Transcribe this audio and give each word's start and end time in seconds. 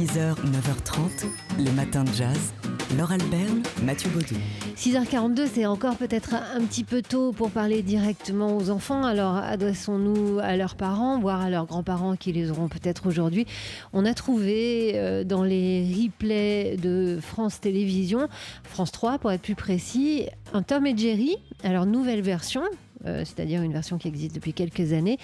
6h, 0.00 0.34
9h30, 0.46 1.26
les 1.58 1.70
matins 1.72 2.04
de 2.04 2.12
jazz. 2.14 2.54
Laure 2.96 3.12
Alberne, 3.12 3.62
Mathieu 3.82 4.08
Baudou. 4.08 4.34
6h42, 4.74 5.46
c'est 5.52 5.66
encore 5.66 5.96
peut-être 5.96 6.32
un 6.32 6.64
petit 6.64 6.84
peu 6.84 7.02
tôt 7.02 7.32
pour 7.32 7.50
parler 7.50 7.82
directement 7.82 8.56
aux 8.56 8.70
enfants. 8.70 9.04
Alors 9.04 9.36
adressons-nous 9.36 10.38
à 10.38 10.56
leurs 10.56 10.76
parents, 10.76 11.18
voire 11.18 11.42
à 11.42 11.50
leurs 11.50 11.66
grands-parents 11.66 12.16
qui 12.16 12.32
les 12.32 12.50
auront 12.50 12.68
peut-être 12.68 13.06
aujourd'hui. 13.06 13.44
On 13.92 14.06
a 14.06 14.14
trouvé 14.14 14.92
euh, 14.94 15.22
dans 15.22 15.44
les 15.44 15.84
replays 15.84 16.78
de 16.78 17.18
France 17.20 17.60
Télévisions, 17.60 18.26
France 18.64 18.92
3 18.92 19.18
pour 19.18 19.30
être 19.32 19.42
plus 19.42 19.54
précis, 19.54 20.28
un 20.54 20.62
Tom 20.62 20.86
et 20.86 20.96
Jerry. 20.96 21.36
Alors 21.62 21.84
nouvelle 21.84 22.22
version, 22.22 22.62
euh, 23.06 23.24
c'est-à-dire 23.26 23.62
une 23.62 23.72
version 23.72 23.98
qui 23.98 24.08
existe 24.08 24.34
depuis 24.34 24.54
quelques 24.54 24.94
années 24.94 25.18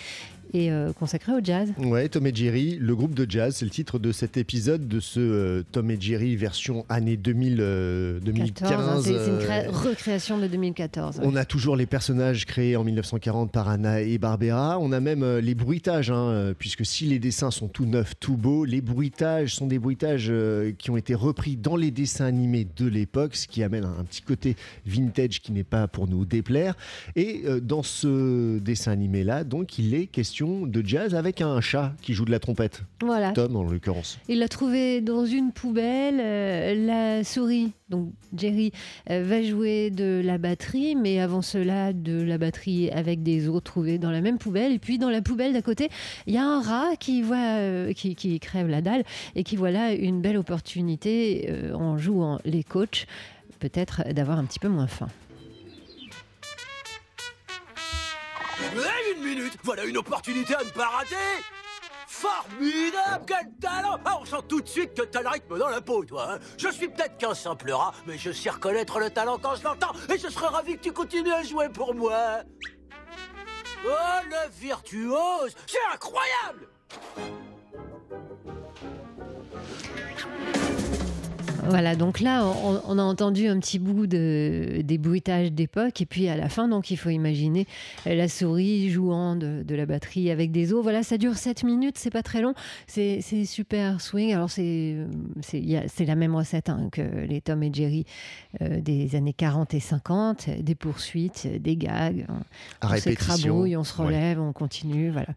et 0.55 0.71
euh, 0.71 0.93
consacrée 0.93 1.33
au 1.33 1.41
jazz. 1.43 1.73
Ouais, 1.79 2.09
Tom 2.09 2.27
et 2.27 2.35
Jerry, 2.35 2.77
le 2.81 2.95
groupe 2.97 3.15
de 3.15 3.27
jazz, 3.31 3.57
c'est 3.57 3.65
le 3.65 3.71
titre 3.71 3.99
de 3.99 4.13
cet 4.13 4.37
épisode 4.37 4.89
de 4.89 5.01
ce 5.01 5.21
euh, 5.21 5.63
Tom 5.73 5.91
et 5.91 6.01
Jerry 6.01 6.37
version 6.37 6.85
année 6.89 7.17
2000, 7.17 7.57
2015. 8.23 8.69
14, 8.71 8.89
hein, 8.89 9.01
c'est 9.05 9.31
une 9.31 9.39
cré- 9.39 9.67
recréation 9.69 10.39
de 10.39 10.47
2014. 10.47 11.19
ouais. 11.19 11.25
On 11.27 11.37
a 11.37 11.45
toujours 11.45 11.77
les 11.77 11.87
personnages 11.87 12.45
créés 12.47 12.77
en 12.77 12.85
1940 12.85 13.51
par 13.53 13.69
Anna 13.69 14.01
et 14.03 14.19
Barbera. 14.19 14.79
On 14.81 14.93
a 14.93 15.01
même 15.01 15.23
euh, 15.23 15.41
les 15.41 15.55
bruitages, 15.55 16.11
hein, 16.11 16.29
euh, 16.29 16.55
puisque 16.59 16.85
si 16.87 17.05
les 17.07 17.19
dessins 17.19 17.51
sont 17.51 17.69
tout 17.69 17.87
neufs, 17.87 18.15
tout 18.21 18.37
beaux, 18.37 18.65
les 18.65 18.81
bruitages 18.81 19.55
sont 19.55 19.67
des 19.67 19.79
bruitages 19.79 20.29
euh, 20.31 20.73
qui 20.77 20.91
ont 20.91 20.97
été 20.97 21.15
repris 21.15 21.57
dans 21.57 21.77
les 21.77 21.91
dessins 21.91 22.27
animés 22.27 22.67
de 22.77 22.87
l'époque, 22.87 23.37
ce 23.37 23.47
qui 23.47 23.63
amène 23.63 23.85
un, 23.85 23.97
un 24.01 24.05
petit 24.05 24.23
côté 24.23 24.57
vintage 24.87 25.41
qui 25.41 25.53
n'est 25.53 25.65
pas 25.65 25.89
pour 25.89 26.09
nous 26.09 26.25
déplaire. 26.25 26.75
Et 27.17 27.43
euh, 27.47 27.61
dans 27.61 27.83
ce 27.83 28.59
dessin 28.59 28.93
animé-là, 28.93 29.45
donc, 29.45 29.79
il 29.79 29.95
est 29.95 30.07
question 30.07 30.36
de 30.45 30.87
jazz 30.87 31.15
avec 31.15 31.41
un 31.41 31.61
chat 31.63 31.95
qui 32.03 32.13
joue 32.13 32.27
de 32.27 32.31
la 32.31 32.39
trompette. 32.39 32.83
Voilà. 33.01 33.33
Tom, 33.33 33.57
en 33.57 33.63
l'occurrence. 33.63 34.19
Il 34.29 34.41
l'a 34.41 34.49
trouvé 34.49 35.01
dans 35.01 35.25
une 35.25 35.51
poubelle. 35.53 36.21
euh, 36.21 36.75
la 36.87 37.25
souris, 37.25 37.73
donc 37.89 38.13
Jerry, 38.37 38.71
euh, 39.11 39.25
va 39.25 39.43
jouer 39.43 39.91
de 39.91 40.21
la 40.23 40.37
batterie, 40.37 40.95
mais 40.95 41.21
avant 41.21 41.41
cela, 41.41 41.95
de 41.95 42.21
la 42.21 42.37
batterie 42.37 42.91
avec 42.91 43.23
des 43.23 43.49
os 43.49 43.63
trouvés 43.63 43.99
dans 43.99 44.11
la 44.11 44.21
même 44.21 44.37
poubelle. 44.37 44.73
Et 44.73 44.79
puis 44.79 44.99
dans 44.99 45.11
la 45.11 45.23
poubelle 45.23 45.55
d'à 45.55 45.63
côté, 45.63 45.89
il 46.27 46.35
y 46.35 46.39
a 46.39 46.45
un 46.45 46.61
rat 46.61 46.97
qui 47.01 47.23
voit, 47.23 47.37
euh, 47.37 47.93
qui, 47.95 48.15
qui 48.15 48.39
crève 48.39 48.69
la 48.69 48.83
dalle 48.83 49.05
et 49.37 49.43
qui 49.43 49.57
voit 49.57 49.71
là 49.71 49.95
une 49.95 50.21
belle 50.21 50.37
opportunité 50.37 51.51
en 51.73 51.97
jouant 51.97 52.39
les 52.45 52.63
coachs, 52.63 53.07
peut-être 53.59 54.03
d'avoir 54.13 54.39
un 54.39 54.45
petit 54.45 54.59
peu 54.59 54.69
moins 54.69 54.87
faim. 54.87 55.09
Hey, 58.61 59.15
une 59.17 59.23
minute 59.23 59.57
Voilà 59.63 59.85
une 59.85 59.99
opportunité 59.99 60.55
à 60.55 60.65
ne 60.65 60.71
pas 60.71 60.89
rater. 60.89 61.15
Formidable 62.07 63.25
Quel 63.27 63.53
talent. 63.61 63.99
Ah, 64.05 64.19
On 64.21 64.25
sent 64.25 64.37
tout 64.49 64.61
de 64.61 64.69
suite 64.69 64.95
que 64.95 65.03
t'as 65.03 65.23
le 65.23 65.29
rythme 65.29 65.59
dans 65.59 65.69
la 65.69 65.81
peau, 65.81 66.05
toi 66.05 66.33
hein. 66.35 66.39
Je 66.57 66.69
suis 66.69 66.89
peut-être 66.89 67.19
qu'un 67.19 67.35
simple 67.35 67.71
rat, 67.71 67.93
mais 68.07 68.17
je 68.17 68.33
sais 68.33 68.51
reconnaître 68.51 68.99
le 68.99 69.11
talent 69.11 69.39
quand 69.39 69.57
je 69.57 69.65
l'entends. 69.65 69.93
Et 70.13 70.19
je 70.19 70.29
serais 70.29 70.49
ravi 70.49 70.77
que 70.77 70.83
tu 70.83 70.93
continues 70.93 71.33
à 71.33 71.43
jouer 71.43 71.69
pour 71.69 71.95
moi. 71.95 72.39
Oh, 73.85 73.91
le 74.25 74.51
virtuose 74.59 75.55
C'est 75.67 75.79
incroyable 75.95 76.69
Voilà, 81.69 81.97
donc 81.97 82.21
là, 82.21 82.45
on, 82.47 82.81
on 82.87 82.99
a 82.99 83.03
entendu 83.03 83.47
un 83.49 83.59
petit 83.59 83.79
bout 83.79 84.07
de, 84.07 84.81
des 84.83 84.99
bruitages 84.99 85.53
d'époque, 85.53 86.01
et 86.01 86.07
puis 86.07 86.29
à 86.29 86.37
la 86.37 86.49
fin, 86.49 86.69
donc 86.69 86.91
il 86.91 86.97
faut 86.97 87.11
imaginer 87.11 87.67
la 88.05 88.29
souris 88.29 88.91
jouant 88.91 89.37
de, 89.37 89.63
de 89.63 89.75
la 89.75 89.87
batterie 89.87 90.31
avec 90.31 90.53
des 90.53 90.73
os. 90.73 90.83
Voilà, 90.83 91.03
ça 91.03 91.19
dure 91.19 91.37
7 91.37 91.65
minutes, 91.65 91.99
c'est 91.99 92.11
pas 92.11 92.23
très 92.23 92.41
long, 92.41 92.55
c'est 92.87 93.21
super 93.45 94.01
swing. 94.01 94.33
Alors 94.33 94.51
c'est 94.51 94.97
la 96.07 96.15
même 96.15 96.35
recette 96.35 96.69
hein, 96.69 96.89
que 96.93 97.03
les 97.03 97.41
Tom 97.41 97.63
et 97.63 97.71
Jerry 97.73 98.05
euh, 98.63 98.81
des 98.81 99.17
années 99.17 99.33
40 99.33 99.75
et 99.75 99.81
50, 99.81 100.49
des 100.61 100.75
poursuites, 100.75 101.47
des 101.61 101.77
gags, 101.77 102.27
on, 102.29 102.87
on 102.89 102.97
s'écrabouille, 102.97 103.77
on 103.77 103.85
se 103.85 103.97
Ouais. 103.97 104.05
relève, 104.09 104.41
on 104.41 104.53
continue, 104.53 105.11
voilà. 105.11 105.29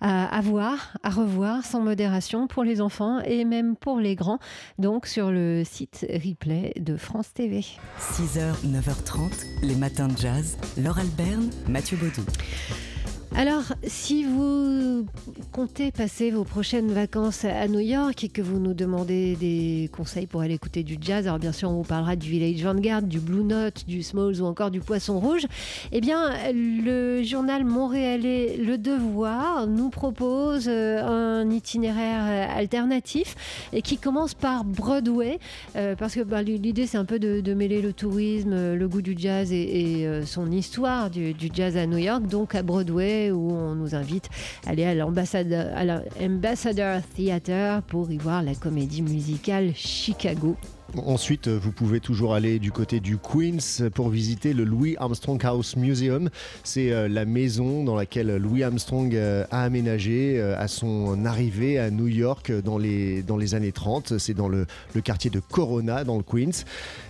À, 0.00 0.36
à 0.36 0.40
voir, 0.40 0.96
à 1.04 1.10
revoir, 1.10 1.64
sans 1.64 1.80
modération 1.80 2.48
pour 2.48 2.64
les 2.64 2.80
enfants 2.80 3.20
et 3.24 3.44
même 3.44 3.76
pour 3.76 4.00
les 4.00 4.16
grands, 4.16 4.40
donc 4.80 5.06
sur 5.06 5.30
le 5.30 5.62
site 5.70 6.06
replay 6.10 6.72
de 6.80 6.96
France 6.96 7.32
TV. 7.32 7.64
6h, 7.98 8.64
9h30, 8.66 9.30
les 9.62 9.76
matins 9.76 10.08
de 10.08 10.18
jazz. 10.18 10.58
Laure 10.76 10.98
Alberne, 10.98 11.50
Mathieu 11.68 11.96
Baudou. 11.96 12.24
Alors, 13.36 13.62
si 13.84 14.24
vous 14.24 15.06
comptez 15.52 15.92
passer 15.92 16.32
vos 16.32 16.42
prochaines 16.42 16.90
vacances 16.90 17.44
à 17.44 17.68
New 17.68 17.78
York 17.78 18.24
et 18.24 18.28
que 18.28 18.42
vous 18.42 18.58
nous 18.58 18.74
demandez 18.74 19.36
des 19.36 19.88
conseils 19.96 20.26
pour 20.26 20.40
aller 20.40 20.54
écouter 20.54 20.82
du 20.82 20.98
jazz, 21.00 21.26
alors 21.26 21.38
bien 21.38 21.52
sûr, 21.52 21.70
on 21.70 21.74
vous 21.74 21.84
parlera 21.84 22.16
du 22.16 22.28
Village 22.28 22.62
Vanguard, 22.62 23.02
du 23.02 23.20
Blue 23.20 23.44
Note, 23.44 23.84
du 23.86 24.02
Smalls 24.02 24.42
ou 24.42 24.46
encore 24.46 24.72
du 24.72 24.80
Poisson 24.80 25.20
Rouge. 25.20 25.46
Eh 25.92 26.00
bien, 26.00 26.32
le 26.52 27.22
journal 27.22 27.64
montréalais 27.64 28.56
Le 28.56 28.76
Devoir 28.76 29.68
nous 29.68 29.90
propose 29.90 30.66
euh, 30.68 31.00
un 31.02 31.48
itinéraire 31.50 32.24
euh, 32.24 32.58
alternatif 32.58 33.68
et 33.72 33.80
qui 33.80 33.96
commence 33.96 34.34
par 34.34 34.64
Broadway, 34.64 35.38
euh, 35.76 35.94
parce 35.94 36.14
que 36.14 36.20
bah, 36.20 36.42
l'idée 36.42 36.86
c'est 36.86 36.98
un 36.98 37.04
peu 37.04 37.20
de, 37.20 37.54
mêler 37.54 37.80
le 37.80 37.92
tourisme, 37.92 38.74
le 38.74 38.88
goût 38.88 39.02
du 39.02 39.14
jazz 39.16 39.52
et, 39.52 40.06
son 40.24 40.50
histoire 40.50 41.10
du 41.10 41.34
jazz 41.52 41.76
à 41.76 41.86
New 41.86 41.98
York, 41.98 42.26
donc 42.26 42.54
à 42.54 42.62
Broadway 42.62 43.19
où 43.28 43.52
on 43.52 43.74
nous 43.74 43.94
invite 43.94 44.28
à 44.66 44.70
aller 44.70 44.84
à 44.84 44.94
l'Ambassador 44.94 47.02
Theatre 47.14 47.82
pour 47.88 48.10
y 48.10 48.18
voir 48.18 48.42
la 48.42 48.54
comédie 48.54 49.02
musicale 49.02 49.72
Chicago. 49.74 50.56
Ensuite, 50.96 51.46
vous 51.46 51.70
pouvez 51.70 52.00
toujours 52.00 52.34
aller 52.34 52.58
du 52.58 52.72
côté 52.72 52.98
du 52.98 53.16
Queens 53.16 53.88
pour 53.94 54.08
visiter 54.08 54.52
le 54.52 54.64
Louis 54.64 54.96
Armstrong 54.98 55.40
House 55.44 55.76
Museum. 55.76 56.30
C'est 56.64 56.90
euh, 56.90 57.06
la 57.06 57.24
maison 57.24 57.84
dans 57.84 57.94
laquelle 57.94 58.36
Louis 58.36 58.64
Armstrong 58.64 59.14
euh, 59.14 59.44
a 59.52 59.62
aménagé 59.62 60.34
euh, 60.36 60.58
à 60.58 60.66
son 60.66 61.24
arrivée 61.24 61.78
à 61.78 61.90
New 61.90 62.08
York 62.08 62.50
dans 62.64 62.76
les, 62.76 63.22
dans 63.22 63.36
les 63.36 63.54
années 63.54 63.70
30. 63.70 64.18
C'est 64.18 64.34
dans 64.34 64.48
le, 64.48 64.66
le 64.94 65.00
quartier 65.00 65.30
de 65.30 65.38
Corona, 65.38 66.02
dans 66.02 66.16
le 66.16 66.24
Queens. 66.24 66.64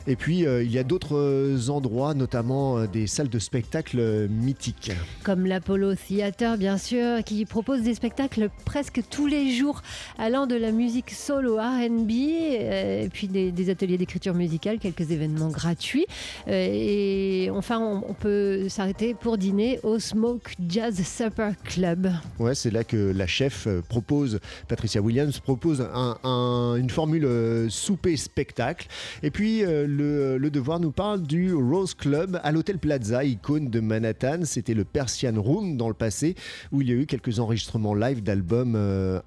Et 0.06 0.16
puis, 0.16 0.41
il 0.41 0.70
y 0.72 0.78
a 0.78 0.82
d'autres 0.82 1.70
endroits, 1.70 2.14
notamment 2.14 2.86
des 2.86 3.06
salles 3.06 3.28
de 3.28 3.38
spectacle 3.38 4.28
mythiques. 4.28 4.91
comme 5.22 5.47
l'Apollo 5.47 5.94
Theater 5.94 6.56
bien 6.56 6.78
sûr, 6.78 7.22
qui 7.22 7.44
propose 7.44 7.82
des 7.82 7.94
spectacles 7.94 8.50
presque 8.64 9.02
tous 9.08 9.26
les 9.26 9.54
jours 9.54 9.82
allant 10.18 10.47
de 10.47 10.56
la 10.56 10.72
musique 10.72 11.10
soul 11.10 11.47
au 11.47 11.56
R&B, 11.56 12.10
et 12.10 13.08
puis 13.12 13.28
des 13.28 13.69
ateliers 13.70 13.97
d'écriture 13.98 14.34
musicale, 14.34 14.78
quelques 14.78 15.10
événements 15.10 15.48
gratuits. 15.48 16.06
Euh, 16.48 16.69
et 16.70 17.50
enfin, 17.50 18.03
on, 18.06 18.14
peut 18.14 18.69
s'arrêter 18.69 19.14
pour 19.14 19.38
dîner 19.38 19.81
au 19.82 19.98
Smoke 19.98 20.50
Jazz 20.69 21.00
Supper 21.03 21.50
Club. 21.64 22.10
Ouais, 22.38 22.54
c'est 22.54 22.70
là 22.70 22.84
que 22.84 23.12
la 23.12 23.26
chef 23.26 23.66
euh, 23.66 23.80
propose, 23.88 24.41
Patricia 24.69 25.00
Williams 25.00 25.38
propose 25.41 25.80
un- 25.80 26.19
un- 26.25 26.75
une 26.76 26.91
formule 26.91 27.25
euh, 27.25 27.69
souper-spectacle. 27.70 28.88
Et 29.22 29.30
puis 29.30 29.62
le, 29.62 30.38
Devoir 30.50 30.80
nous 30.80 30.91
parle 30.91 31.22
du 31.22 31.54
Rose 31.54 31.94
Club 31.94 32.41
à 32.42 32.50
l'hôtel 32.50 32.78
Plaza, 32.78 33.22
icône 33.25 33.70
de 33.70 33.78
Manhattan. 33.78 34.41
C'était 34.44 34.75
le 34.75 34.84
Persian 34.84 35.41
Room 35.41 35.76
dans 35.76 35.86
le 35.86 35.94
passé, 35.94 36.34
où 36.72 36.82
il 36.82 36.88
y 36.88 36.92
a 36.92 36.97
eu 36.97 37.06
quelques 37.06 37.38
enregistrements 37.38 37.94
live 37.94 38.20
d'albums 38.22 38.75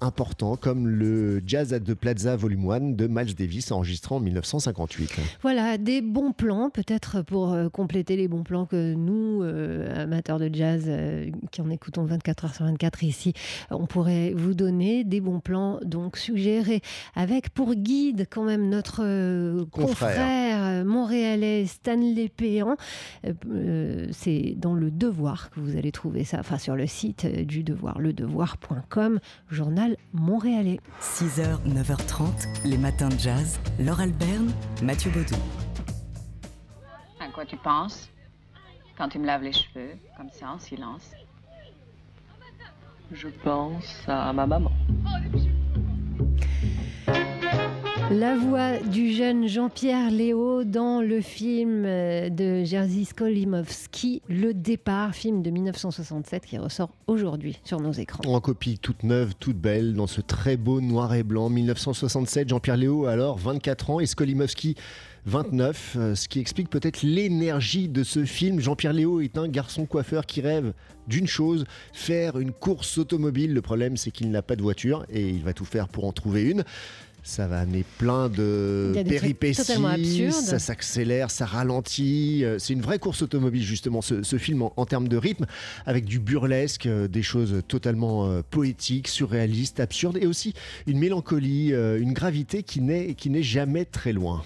importants, 0.02 0.56
comme 0.56 0.86
le 0.86 1.42
Jazz 1.46 1.72
at 1.72 1.80
the 1.80 1.94
Plaza 1.94 2.36
Volume 2.36 2.70
1 2.70 2.80
de 2.92 3.06
Miles 3.06 3.34
Davis, 3.34 3.72
enregistré 3.72 4.14
en 4.14 4.20
1958. 4.40 5.12
Voilà, 5.42 5.78
des 5.78 6.02
bons 6.02 6.32
plans, 6.32 6.70
peut-être 6.70 7.22
pour 7.22 7.52
euh, 7.52 7.68
compléter 7.68 8.16
les 8.16 8.28
bons 8.28 8.42
plans 8.42 8.66
que 8.66 8.94
nous, 8.94 9.42
euh, 9.42 10.02
amateurs 10.02 10.38
de 10.38 10.50
jazz, 10.52 10.84
euh, 10.86 11.30
qui 11.50 11.60
en 11.60 11.70
écoutons 11.70 12.04
24 12.04 12.44
heures 12.44 12.54
sur 12.54 12.64
24 12.64 13.04
ici, 13.04 13.32
on 13.70 13.86
pourrait 13.86 14.32
vous 14.34 14.54
donner 14.54 15.04
des 15.04 15.20
bons 15.20 15.40
plans, 15.40 15.78
donc 15.84 16.16
suggérés, 16.16 16.82
avec 17.14 17.50
pour 17.50 17.74
guide 17.74 18.26
quand 18.30 18.44
même 18.44 18.68
notre 18.68 19.02
euh, 19.02 19.64
Confrère. 19.70 20.10
confrère, 20.10 20.84
montréalais 20.84 21.66
Stanley 21.66 22.28
Péan. 22.28 22.76
C'est 24.10 24.54
dans 24.56 24.74
Le 24.74 24.90
Devoir 24.90 25.50
que 25.50 25.60
vous 25.60 25.76
allez 25.76 25.92
trouver 25.92 26.24
ça, 26.24 26.38
enfin 26.40 26.58
sur 26.58 26.76
le 26.76 26.86
site 26.86 27.26
du 27.26 27.62
Devoir, 27.62 28.00
ledevoir.com, 28.00 29.20
journal 29.50 29.96
montréalais. 30.12 30.80
6h, 31.00 31.58
9h30, 31.68 32.24
les 32.64 32.78
matins 32.78 33.08
de 33.08 33.18
jazz. 33.18 33.58
Laure 33.78 34.00
Mathieu 34.82 35.10
Baudou. 35.10 35.34
À 37.20 37.28
quoi 37.28 37.44
tu 37.44 37.56
penses 37.56 38.08
quand 38.96 39.08
tu 39.08 39.18
me 39.18 39.26
laves 39.26 39.42
les 39.42 39.52
cheveux, 39.52 39.98
comme 40.16 40.30
ça, 40.30 40.50
en 40.50 40.58
silence? 40.58 41.10
Je 43.12 43.28
pense 43.28 44.04
à 44.08 44.32
ma 44.32 44.46
maman. 44.46 44.72
La 48.16 48.36
voix 48.36 48.78
du 48.78 49.12
jeune 49.12 49.48
Jean-Pierre 49.48 50.12
Léo 50.12 50.62
dans 50.62 51.00
le 51.00 51.20
film 51.20 51.82
euh, 51.84 52.28
de 52.28 52.62
Jerzy 52.62 53.06
Skolimowski, 53.06 54.22
Le 54.28 54.54
Départ, 54.54 55.16
film 55.16 55.42
de 55.42 55.50
1967 55.50 56.46
qui 56.46 56.56
ressort 56.56 56.90
aujourd'hui 57.08 57.58
sur 57.64 57.80
nos 57.80 57.90
écrans. 57.90 58.22
En 58.24 58.40
copie 58.40 58.78
toute 58.78 59.02
neuve, 59.02 59.32
toute 59.40 59.56
belle, 59.56 59.94
dans 59.94 60.06
ce 60.06 60.20
très 60.20 60.56
beau 60.56 60.80
noir 60.80 61.12
et 61.14 61.24
blanc. 61.24 61.48
1967, 61.48 62.50
Jean-Pierre 62.50 62.76
Léo, 62.76 63.06
alors 63.06 63.36
24 63.36 63.90
ans, 63.90 63.98
et 63.98 64.06
Skolimowski, 64.06 64.76
29, 65.26 65.96
euh, 65.96 66.14
ce 66.14 66.28
qui 66.28 66.38
explique 66.38 66.70
peut-être 66.70 67.02
l'énergie 67.02 67.88
de 67.88 68.04
ce 68.04 68.24
film. 68.24 68.60
Jean-Pierre 68.60 68.92
Léo 68.92 69.22
est 69.22 69.38
un 69.38 69.48
garçon 69.48 69.86
coiffeur 69.86 70.24
qui 70.24 70.40
rêve 70.40 70.72
d'une 71.08 71.26
chose, 71.26 71.64
faire 71.92 72.38
une 72.38 72.52
course 72.52 72.96
automobile. 72.96 73.52
Le 73.54 73.62
problème, 73.62 73.96
c'est 73.96 74.12
qu'il 74.12 74.30
n'a 74.30 74.42
pas 74.42 74.54
de 74.54 74.62
voiture 74.62 75.04
et 75.10 75.28
il 75.28 75.42
va 75.42 75.52
tout 75.52 75.64
faire 75.64 75.88
pour 75.88 76.04
en 76.04 76.12
trouver 76.12 76.44
une. 76.44 76.62
Ça 77.26 77.46
va 77.48 77.60
amener 77.60 77.86
plein 77.96 78.28
de 78.28 78.92
péripéties, 79.08 79.54
ça 80.30 80.58
s'accélère, 80.58 81.30
ça 81.30 81.46
ralentit. 81.46 82.44
Euh, 82.44 82.58
C'est 82.58 82.74
une 82.74 82.82
vraie 82.82 82.98
course 82.98 83.22
automobile 83.22 83.62
justement, 83.62 84.02
ce, 84.02 84.22
ce 84.22 84.36
film 84.36 84.60
en, 84.60 84.74
en 84.76 84.84
termes 84.84 85.08
de 85.08 85.16
rythme, 85.16 85.46
avec 85.86 86.04
du 86.04 86.18
burlesque, 86.18 86.84
euh, 86.84 87.08
des 87.08 87.22
choses 87.22 87.62
totalement 87.66 88.26
euh, 88.26 88.42
poétiques, 88.48 89.08
surréalistes, 89.08 89.80
absurdes, 89.80 90.18
et 90.20 90.26
aussi 90.26 90.52
une 90.86 90.98
mélancolie, 90.98 91.72
euh, 91.72 91.98
une 91.98 92.12
gravité 92.12 92.62
qui 92.62 92.82
n'est 92.82 93.14
qui 93.14 93.30
n'est 93.30 93.42
jamais 93.42 93.86
très 93.86 94.12
loin. 94.12 94.42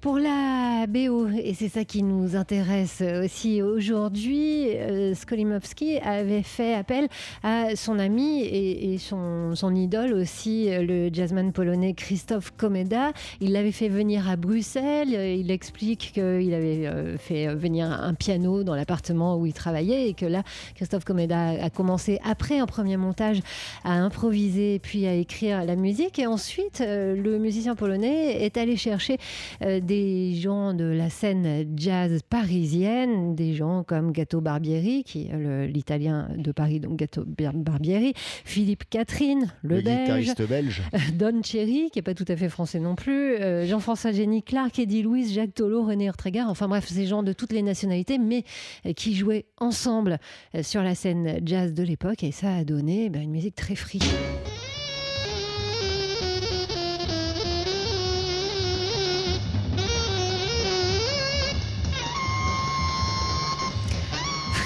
Pour 0.00 0.18
la 0.18 0.86
BO, 0.88 1.28
et 1.28 1.52
c'est 1.52 1.68
ça 1.68 1.84
qui 1.84 2.02
nous 2.02 2.34
intéresse 2.34 3.02
aussi 3.22 3.60
aujourd'hui, 3.60 4.68
euh, 4.68 5.14
Skolimowski 5.14 5.98
avait 5.98 6.42
fait 6.42 6.72
appel 6.72 7.06
à 7.42 7.76
son 7.76 7.98
ami 7.98 8.40
et, 8.40 8.96
son, 8.96 9.54
son 9.54 9.74
idole 9.74 10.14
aussi, 10.14 10.70
le 10.70 11.10
jazzman 11.12 11.52
polonais 11.52 11.92
Christophe 11.92 12.50
Komeda. 12.56 13.12
Il 13.42 13.52
l'avait 13.52 13.72
fait 13.72 13.90
venir 13.90 14.26
à 14.26 14.36
Bruxelles. 14.36 15.14
euh, 15.14 15.34
Il 15.34 15.50
explique 15.50 16.12
qu'il 16.14 16.54
avait 16.54 16.86
euh, 16.86 17.18
fait 17.18 17.54
venir 17.54 17.92
un 17.92 18.14
piano 18.14 18.64
dans 18.64 18.74
l'appartement 18.74 19.36
où 19.36 19.44
il 19.44 19.52
travaillait 19.52 20.08
et 20.08 20.14
que 20.14 20.24
là, 20.24 20.44
Christophe 20.76 21.04
Komeda 21.04 21.62
a 21.62 21.68
commencé 21.68 22.18
après 22.24 22.58
un 22.58 22.66
premier 22.66 22.96
montage 22.96 23.40
à 23.84 23.92
improviser 23.92 24.78
puis 24.78 25.06
à 25.06 25.12
écrire 25.12 25.62
la 25.66 25.76
musique. 25.76 26.18
Et 26.18 26.26
ensuite, 26.26 26.80
le 26.80 27.38
musicien 27.38 27.74
polonais 27.74 28.42
est 28.42 28.56
allé 28.56 28.78
chercher 28.78 29.18
euh, 29.62 29.80
des 29.90 30.34
gens 30.36 30.72
de 30.72 30.84
la 30.84 31.10
scène 31.10 31.66
jazz 31.76 32.20
parisienne, 32.28 33.34
des 33.34 33.54
gens 33.54 33.82
comme 33.82 34.12
Gato 34.12 34.40
Barbieri, 34.40 35.02
qui 35.02 35.26
est 35.26 35.66
l'italien 35.66 36.28
de 36.36 36.52
Paris, 36.52 36.78
donc 36.78 36.96
Gato 36.96 37.24
Bar- 37.26 37.52
Barbieri, 37.54 38.12
Philippe 38.14 38.84
Catherine, 38.88 39.52
le, 39.62 39.78
Le 39.78 39.82
belge, 39.82 39.98
guitariste 40.28 40.48
belge. 40.48 40.82
Don 41.18 41.42
Cherry, 41.42 41.90
qui 41.92 41.98
n'est 41.98 42.02
pas 42.02 42.14
tout 42.14 42.24
à 42.28 42.36
fait 42.36 42.48
français 42.48 42.78
non 42.78 42.94
plus, 42.94 43.34
euh, 43.34 43.66
Jean-François 43.66 44.12
Jenny 44.12 44.44
Clark, 44.44 44.78
Eddie 44.78 45.02
Louis, 45.02 45.28
Jacques 45.28 45.54
Tolo, 45.54 45.82
René 45.84 46.08
Ortega, 46.08 46.46
enfin 46.48 46.68
bref, 46.68 46.86
ces 46.86 47.06
gens 47.06 47.24
de 47.24 47.32
toutes 47.32 47.52
les 47.52 47.62
nationalités, 47.62 48.18
mais 48.18 48.44
euh, 48.86 48.92
qui 48.92 49.16
jouaient 49.16 49.46
ensemble 49.58 50.18
euh, 50.54 50.62
sur 50.62 50.84
la 50.84 50.94
scène 50.94 51.40
jazz 51.44 51.74
de 51.74 51.82
l'époque, 51.82 52.22
et 52.22 52.30
ça 52.30 52.54
a 52.54 52.62
donné 52.64 53.10
ben, 53.10 53.22
une 53.22 53.32
musique 53.32 53.56
très 53.56 53.74
free. 53.74 53.98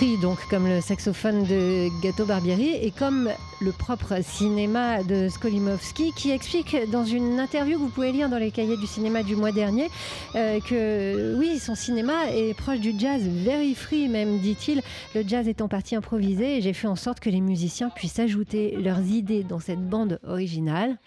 Free, 0.04 0.18
donc 0.18 0.38
comme 0.50 0.66
le 0.66 0.80
saxophone 0.80 1.44
de 1.44 1.88
Gato 2.02 2.26
Barbieri 2.26 2.74
et 2.74 2.90
comme 2.90 3.30
le 3.60 3.72
propre 3.72 4.22
cinéma 4.22 5.02
de 5.02 5.28
Skolimowski 5.28 6.12
qui 6.14 6.30
explique 6.30 6.76
dans 6.90 7.04
une 7.04 7.40
interview 7.40 7.78
que 7.78 7.84
vous 7.84 7.88
pouvez 7.88 8.12
lire 8.12 8.28
dans 8.28 8.36
les 8.36 8.50
cahiers 8.50 8.76
du 8.76 8.86
cinéma 8.86 9.22
du 9.22 9.36
mois 9.36 9.52
dernier 9.52 9.88
euh, 10.34 10.60
que 10.60 11.36
oui, 11.38 11.58
son 11.58 11.74
cinéma 11.74 12.30
est 12.30 12.54
proche 12.54 12.80
du 12.80 12.92
jazz, 12.98 13.22
very 13.26 13.74
free 13.74 14.08
même, 14.08 14.40
dit-il. 14.40 14.82
Le 15.14 15.22
jazz 15.26 15.48
est 15.48 15.62
en 15.62 15.68
partie 15.68 15.96
improvisé 15.96 16.58
et 16.58 16.60
j'ai 16.60 16.72
fait 16.72 16.88
en 16.88 16.96
sorte 16.96 17.20
que 17.20 17.30
les 17.30 17.40
musiciens 17.40 17.88
puissent 17.88 18.18
ajouter 18.18 18.76
leurs 18.76 19.00
idées 19.00 19.42
dans 19.42 19.60
cette 19.60 19.88
bande 19.88 20.18
originale. 20.26 20.98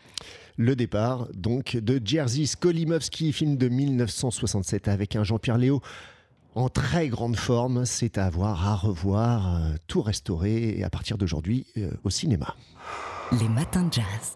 Le 0.57 0.75
départ, 0.75 1.27
donc, 1.35 1.77
de 1.77 2.01
Jerzy 2.03 2.47
Skolimowski, 2.47 3.31
film 3.31 3.57
de 3.57 3.69
1967 3.69 4.87
avec 4.87 5.15
un 5.15 5.23
Jean-Pierre 5.23 5.59
Léo 5.59 5.81
en 6.57 6.69
très 6.69 7.07
grande 7.07 7.37
forme. 7.37 7.85
C'est 7.85 8.17
à 8.17 8.29
voir, 8.29 8.67
à 8.67 8.75
revoir, 8.75 9.55
euh, 9.55 9.75
tout 9.87 10.01
restauré 10.01 10.77
et 10.77 10.83
à 10.83 10.89
partir 10.89 11.17
d'aujourd'hui 11.17 11.65
euh, 11.77 11.91
au 12.03 12.09
cinéma. 12.09 12.55
Les 13.39 13.47
matins 13.49 13.83
de 13.83 13.93
jazz. 13.93 14.35